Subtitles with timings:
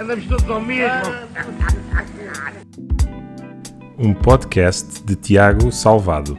[0.00, 1.12] Andamos todos ao mesmo.
[3.98, 6.38] Um podcast de Tiago Salvado.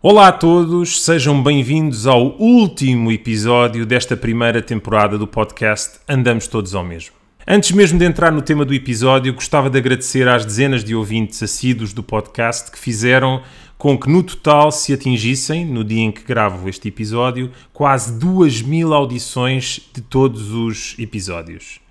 [0.00, 6.76] Olá a todos, sejam bem-vindos ao último episódio desta primeira temporada do podcast Andamos Todos
[6.76, 7.16] ao Mesmo.
[7.44, 11.42] Antes mesmo de entrar no tema do episódio, gostava de agradecer às dezenas de ouvintes
[11.42, 13.42] assíduos do podcast que fizeram
[13.76, 18.62] com que no total se atingissem, no dia em que gravo este episódio, quase 2
[18.62, 21.84] mil audições de todos os episódios.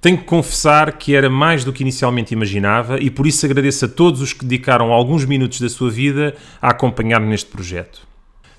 [0.00, 3.88] Tenho que confessar que era mais do que inicialmente imaginava e por isso agradeço a
[3.88, 8.08] todos os que dedicaram alguns minutos da sua vida a acompanhar-me neste projeto.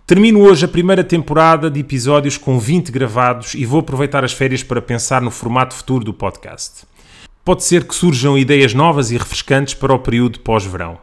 [0.05, 4.62] Termino hoje a primeira temporada de episódios com 20 gravados e vou aproveitar as férias
[4.62, 6.84] para pensar no formato futuro do podcast.
[7.44, 11.00] Pode ser que surjam ideias novas e refrescantes para o período pós-verão.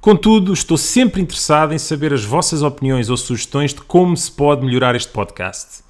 [0.00, 4.64] Contudo, estou sempre interessado em saber as vossas opiniões ou sugestões de como se pode
[4.64, 5.82] melhorar este podcast.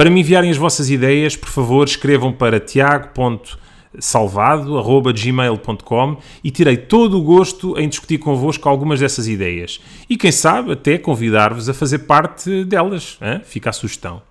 [0.00, 3.38] Para me enviarem as vossas ideias, por favor, escrevam para tiago.com
[3.98, 9.78] salvado.gmail.com e terei todo o gosto em discutir convosco algumas dessas ideias.
[10.08, 13.18] E quem sabe até convidar-vos a fazer parte delas.
[13.20, 13.42] Hein?
[13.44, 14.22] Fica a sugestão.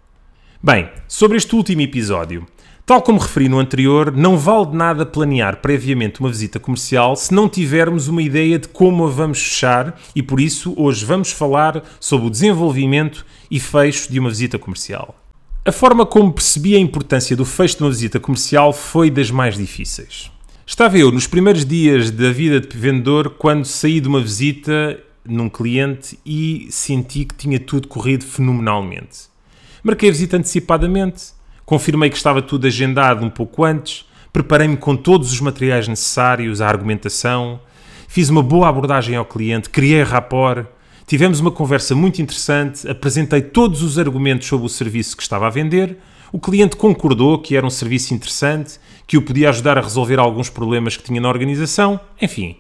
[0.60, 2.48] Bem, sobre este último episódio.
[2.84, 7.32] Tal como referi no anterior, não vale de nada planear previamente uma visita comercial se
[7.32, 11.84] não tivermos uma ideia de como a vamos fechar e por isso hoje vamos falar
[12.00, 15.29] sobre o desenvolvimento e fecho de uma visita comercial.
[15.66, 19.58] A forma como percebi a importância do fecho de uma visita comercial foi das mais
[19.58, 20.32] difíceis.
[20.66, 25.50] Estava eu nos primeiros dias da vida de vendedor quando saí de uma visita num
[25.50, 29.28] cliente e senti que tinha tudo corrido fenomenalmente.
[29.84, 31.34] Marquei a visita antecipadamente,
[31.66, 36.70] confirmei que estava tudo agendado um pouco antes, preparei-me com todos os materiais necessários, a
[36.70, 37.60] argumentação,
[38.08, 40.66] fiz uma boa abordagem ao cliente, criei rapport,
[41.10, 45.50] Tivemos uma conversa muito interessante, apresentei todos os argumentos sobre o serviço que estava a
[45.50, 45.98] vender.
[46.32, 50.52] O cliente concordou que era um serviço interessante, que o podia ajudar a resolver alguns
[50.52, 52.00] problemas que tinha na organização.
[52.22, 52.58] Enfim,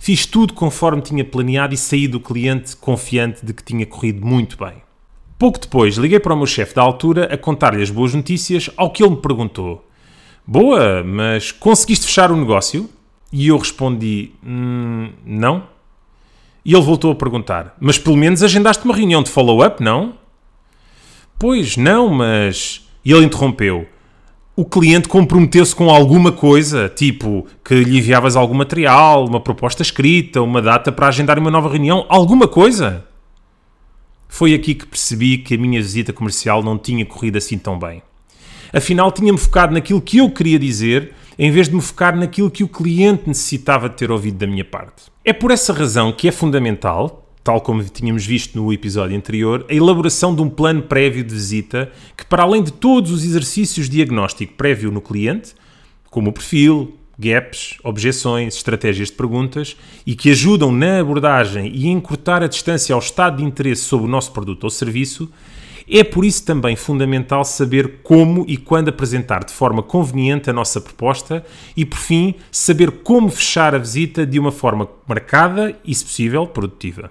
[0.00, 4.58] fiz tudo conforme tinha planeado e saí do cliente confiante de que tinha corrido muito
[4.58, 4.82] bem.
[5.38, 8.90] Pouco depois, liguei para o meu chefe da altura a contar-lhe as boas notícias, ao
[8.90, 9.88] que ele me perguntou:
[10.44, 12.90] Boa, mas conseguiste fechar o negócio?
[13.32, 15.73] E eu respondi: hum, Não.
[16.64, 20.14] E ele voltou a perguntar: Mas pelo menos agendaste uma reunião de follow-up, não?
[21.38, 22.88] Pois não, mas.
[23.04, 23.86] E ele interrompeu.
[24.56, 30.40] O cliente comprometeu-se com alguma coisa, tipo que lhe enviavas algum material, uma proposta escrita,
[30.40, 33.04] uma data para agendar uma nova reunião, alguma coisa?
[34.28, 38.00] Foi aqui que percebi que a minha visita comercial não tinha corrido assim tão bem.
[38.72, 42.64] Afinal, tinha-me focado naquilo que eu queria dizer em vez de me focar naquilo que
[42.64, 45.04] o cliente necessitava de ter ouvido da minha parte.
[45.24, 49.74] É por essa razão que é fundamental, tal como tínhamos visto no episódio anterior, a
[49.74, 53.96] elaboração de um plano prévio de visita que, para além de todos os exercícios de
[53.96, 55.54] diagnóstico prévio no cliente,
[56.10, 62.42] como o perfil, gaps, objeções, estratégias de perguntas e que ajudam na abordagem e encurtar
[62.42, 65.30] a distância ao estado de interesse sobre o nosso produto ou serviço,
[65.88, 70.80] é por isso também fundamental saber como e quando apresentar de forma conveniente a nossa
[70.80, 71.44] proposta
[71.76, 76.46] e, por fim, saber como fechar a visita de uma forma marcada e, se possível,
[76.46, 77.10] produtiva.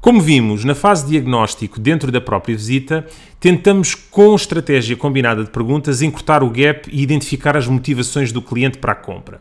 [0.00, 3.04] Como vimos, na fase de diagnóstico dentro da própria visita,
[3.40, 8.78] tentamos, com estratégia combinada de perguntas, encurtar o gap e identificar as motivações do cliente
[8.78, 9.40] para a compra.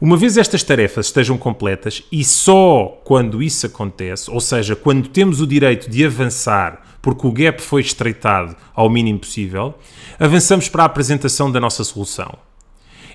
[0.00, 5.40] Uma vez estas tarefas estejam completas, e só quando isso acontece, ou seja, quando temos
[5.40, 9.74] o direito de avançar porque o gap foi estreitado ao mínimo possível,
[10.18, 12.36] avançamos para a apresentação da nossa solução.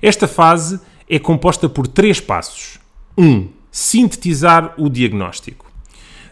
[0.00, 2.78] Esta fase é composta por três passos.
[3.18, 3.24] 1.
[3.24, 5.71] Um, sintetizar o diagnóstico.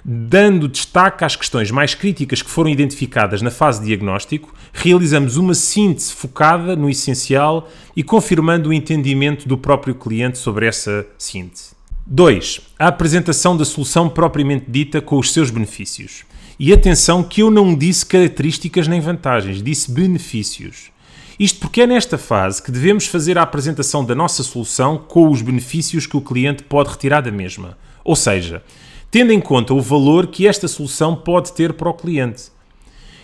[0.05, 5.55] Dando destaque às questões mais críticas que foram identificadas na fase de diagnóstico, realizamos uma
[5.55, 11.71] síntese focada no essencial e confirmando o entendimento do próprio cliente sobre essa síntese.
[12.07, 12.61] 2.
[12.79, 16.25] A apresentação da solução propriamente dita com os seus benefícios.
[16.59, 20.91] E atenção que eu não disse características nem vantagens, disse benefícios.
[21.39, 25.41] Isto porque é nesta fase que devemos fazer a apresentação da nossa solução com os
[25.41, 27.79] benefícios que o cliente pode retirar da mesma.
[28.05, 28.63] Ou seja,
[29.11, 32.45] tendo em conta o valor que esta solução pode ter para o cliente.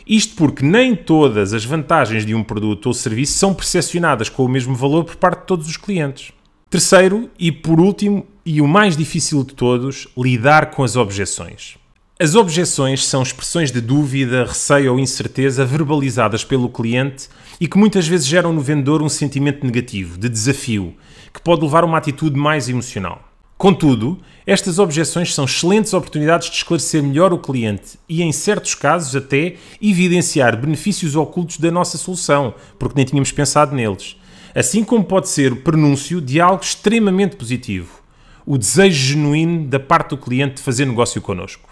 [0.07, 4.49] Isto porque nem todas as vantagens de um produto ou serviço são percepcionadas com o
[4.49, 6.33] mesmo valor por parte de todos os clientes.
[6.71, 11.77] Terceiro, e por último, e o mais difícil de todos, lidar com as objeções.
[12.19, 17.29] As objeções são expressões de dúvida, receio ou incerteza verbalizadas pelo cliente
[17.61, 20.95] e que muitas vezes geram no vendedor um sentimento negativo, de desafio,
[21.33, 23.26] que pode levar a uma atitude mais emocional.
[23.59, 29.17] Contudo, estas objeções são excelentes oportunidades de esclarecer melhor o cliente e, em certos casos,
[29.17, 34.17] até evidenciar benefícios ocultos da nossa solução, porque nem tínhamos pensado neles.
[34.55, 38.03] assim como pode ser o prenúncio de algo extremamente positivo,
[38.47, 41.69] o desejo genuíno da parte do cliente de fazer negócio connosco.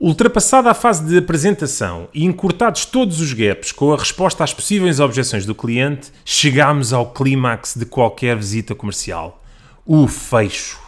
[0.00, 5.00] Ultrapassada a fase de apresentação e encurtados todos os gaps com a resposta às possíveis
[5.00, 9.42] objeções do cliente, chegamos ao clímax de qualquer visita comercial:
[9.84, 10.87] o fecho.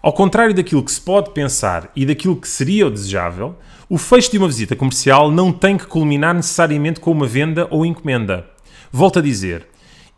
[0.00, 3.56] Ao contrário daquilo que se pode pensar e daquilo que seria o desejável,
[3.88, 7.84] o fecho de uma visita comercial não tem que culminar necessariamente com uma venda ou
[7.84, 8.48] encomenda.
[8.92, 9.66] Volto a dizer,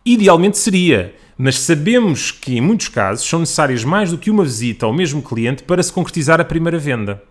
[0.04, 4.84] idealmente seria, mas sabemos que em muitos casos são necessárias mais do que uma visita
[4.84, 7.22] ao mesmo cliente para se concretizar a primeira venda.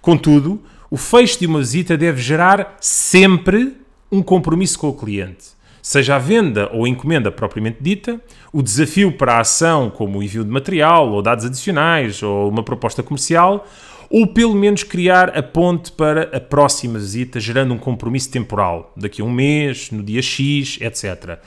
[0.00, 3.76] Contudo, o fecho de uma visita deve gerar sempre
[4.12, 8.20] um compromisso com o cliente seja a venda ou a encomenda propriamente dita,
[8.52, 12.62] o desafio para a ação, como o envio de material, ou dados adicionais, ou uma
[12.62, 13.66] proposta comercial,
[14.10, 19.22] ou pelo menos criar a ponte para a próxima visita, gerando um compromisso temporal, daqui
[19.22, 21.38] a um mês, no dia X, etc.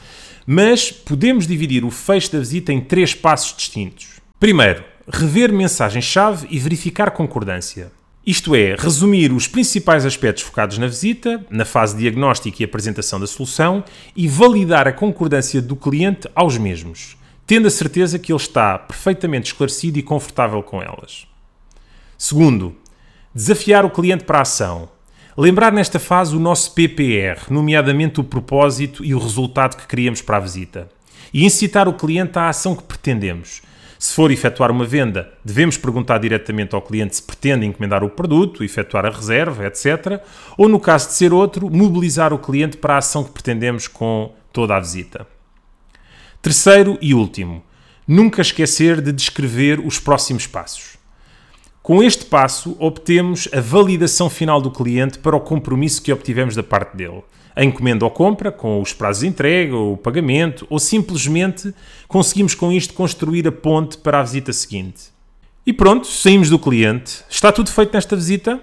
[0.46, 4.22] Mas podemos dividir o fecho da visita em três passos distintos.
[4.40, 7.92] Primeiro, rever mensagem-chave e verificar concordância.
[8.26, 13.28] Isto é, resumir os principais aspectos focados na visita, na fase diagnóstica e apresentação da
[13.28, 13.84] solução
[14.16, 19.48] e validar a concordância do cliente aos mesmos, tendo a certeza que ele está perfeitamente
[19.48, 21.28] esclarecido e confortável com elas.
[22.18, 22.78] Segundo,
[23.36, 24.88] desafiar o cliente para a ação.
[25.36, 30.38] Lembrar nesta fase o nosso PPR, nomeadamente o propósito e o resultado que queríamos para
[30.38, 30.88] a visita.
[31.34, 33.62] E incitar o cliente à ação que pretendemos
[34.04, 38.62] se for efetuar uma venda, devemos perguntar diretamente ao cliente se pretende encomendar o produto,
[38.62, 40.22] efetuar a reserva, etc.
[40.58, 44.36] Ou, no caso de ser outro, mobilizar o cliente para a ação que pretendemos com
[44.52, 45.26] toda a visita.
[46.42, 47.64] Terceiro e último,
[48.06, 50.98] nunca esquecer de descrever os próximos passos.
[51.82, 56.62] Com este passo, obtemos a validação final do cliente para o compromisso que obtivemos da
[56.62, 57.24] parte dele
[57.56, 61.74] a encomenda ou compra, com os prazos de entrega, o pagamento, ou simplesmente
[62.08, 65.14] conseguimos com isto construir a ponte para a visita seguinte.
[65.66, 67.24] E pronto, saímos do cliente.
[67.30, 68.56] Está tudo feito nesta visita?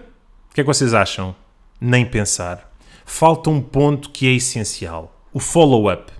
[0.50, 1.34] O que é que vocês acham?
[1.80, 2.70] Nem pensar.
[3.06, 6.12] Falta um ponto que é essencial: o follow-up.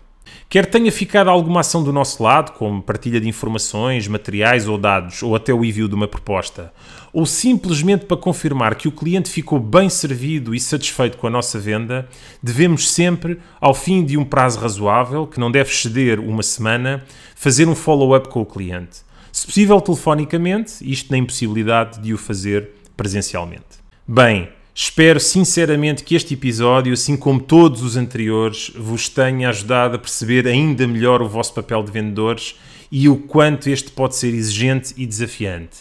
[0.50, 5.22] Quer tenha ficado alguma ação do nosso lado, como partilha de informações, materiais ou dados,
[5.22, 6.72] ou até o envio de uma proposta,
[7.12, 11.56] ou simplesmente para confirmar que o cliente ficou bem servido e satisfeito com a nossa
[11.56, 12.08] venda,
[12.42, 17.04] devemos sempre, ao fim de um prazo razoável, que não deve exceder uma semana,
[17.36, 19.02] fazer um follow-up com o cliente.
[19.30, 23.78] Se possível, telefonicamente, isto na impossibilidade de o fazer presencialmente.
[24.04, 29.98] Bem, Espero sinceramente que este episódio, assim como todos os anteriores, vos tenha ajudado a
[29.98, 32.56] perceber ainda melhor o vosso papel de vendedores
[32.90, 35.78] e o quanto este pode ser exigente e desafiante.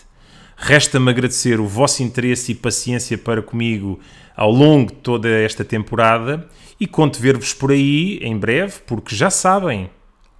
[0.57, 3.99] Resta-me agradecer o vosso interesse e paciência para comigo
[4.35, 6.47] ao longo de toda esta temporada
[6.79, 9.89] e conto ver-vos por aí em breve, porque já sabem,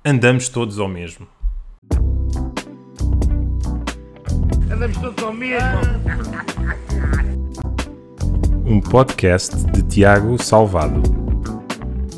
[0.04, 1.28] andamos todos ao mesmo.
[4.72, 6.49] Andamos todos ao mesmo
[8.70, 11.02] um podcast de Tiago Salvado.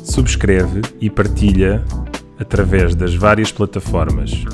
[0.04, 1.82] Subscreve e partilha
[2.38, 4.44] através das várias plataformas